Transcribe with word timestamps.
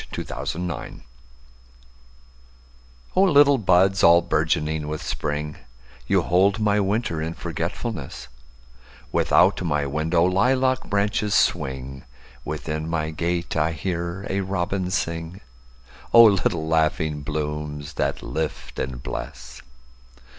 A 0.13 0.25
Song 0.25 0.27
in 0.35 0.45
Spring 0.67 1.03
O 3.15 3.21
LITTLE 3.21 3.59
buds 3.59 4.03
all 4.03 4.23
bourgeoning 4.23 4.87
with 4.87 5.03
Spring, 5.03 5.57
You 6.07 6.23
hold 6.23 6.59
my 6.59 6.79
winter 6.79 7.21
in 7.21 7.35
forgetfulness; 7.35 8.27
Without 9.11 9.61
my 9.61 9.85
window 9.85 10.25
lilac 10.25 10.85
branches 10.89 11.35
swing, 11.35 12.03
Within 12.43 12.89
my 12.89 13.11
gate 13.11 13.55
I 13.55 13.73
hear 13.73 14.25
a 14.27 14.41
robin 14.41 14.89
sing—O 14.89 16.23
little 16.23 16.65
laughing 16.67 17.21
blooms 17.21 17.93
that 17.93 18.23
lift 18.23 18.79
and 18.79 19.03
bless! 19.03 19.61